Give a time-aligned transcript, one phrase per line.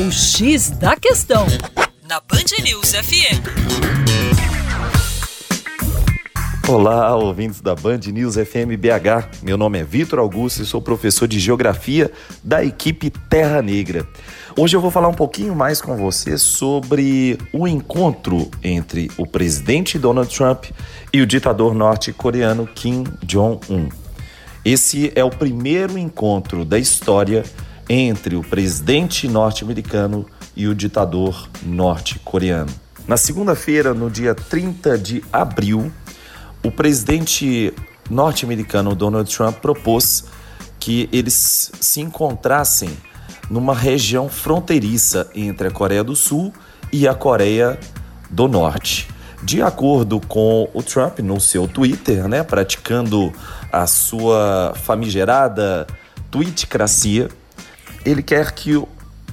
[0.00, 1.44] O X da Questão,
[2.08, 3.42] na Band News FM.
[6.68, 9.42] Olá, ouvintes da Band News FM BH.
[9.42, 12.12] Meu nome é Vitor Augusto e sou professor de Geografia
[12.44, 14.06] da equipe Terra Negra.
[14.56, 19.98] Hoje eu vou falar um pouquinho mais com você sobre o encontro entre o presidente
[19.98, 20.66] Donald Trump
[21.12, 23.88] e o ditador norte-coreano Kim Jong-un.
[24.64, 27.42] Esse é o primeiro encontro da história
[27.88, 32.70] entre o presidente norte-americano e o ditador norte-coreano.
[33.06, 35.90] Na segunda-feira, no dia 30 de abril,
[36.62, 37.72] o presidente
[38.10, 40.24] norte-americano Donald Trump propôs
[40.78, 42.90] que eles se encontrassem
[43.50, 46.52] numa região fronteiriça entre a Coreia do Sul
[46.92, 47.78] e a Coreia
[48.30, 49.08] do Norte.
[49.42, 53.32] De acordo com o Trump no seu Twitter, né, praticando
[53.72, 55.86] a sua famigerada
[56.30, 57.28] tweetcracia,
[58.04, 58.76] ele quer que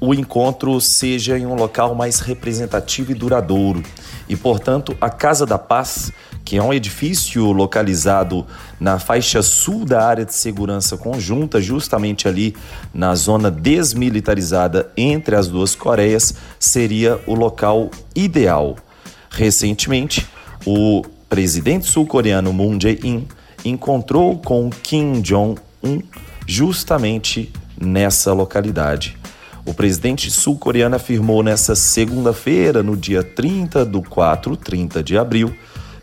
[0.00, 3.82] o encontro seja em um local mais representativo e duradouro.
[4.28, 6.12] E, portanto, a Casa da Paz,
[6.44, 8.46] que é um edifício localizado
[8.78, 12.54] na faixa sul da área de segurança conjunta, justamente ali
[12.92, 18.76] na zona desmilitarizada entre as duas Coreias, seria o local ideal.
[19.30, 20.26] Recentemente,
[20.64, 23.26] o presidente sul-coreano Moon Jae-in
[23.64, 26.02] encontrou com Kim Jong-un
[26.46, 29.16] justamente nessa localidade.
[29.64, 35.54] O presidente sul-coreano afirmou nessa segunda-feira, no dia 30 do 4, 30 de abril,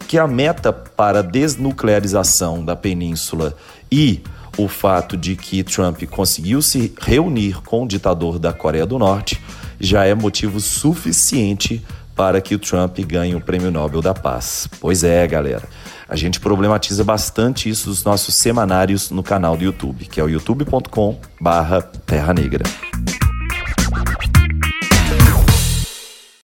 [0.08, 3.56] que a meta para a desnuclearização da península
[3.92, 4.22] e
[4.58, 9.42] o fato de que Trump conseguiu se reunir com o ditador da Coreia do Norte
[9.80, 11.84] já é motivo suficiente
[12.16, 14.70] para que o Trump ganhe o Prêmio Nobel da Paz.
[14.80, 15.68] Pois é, galera.
[16.08, 20.30] A gente problematiza bastante isso nos nossos semanários no canal do YouTube, que é o
[20.30, 22.64] youtube.com/terra negra.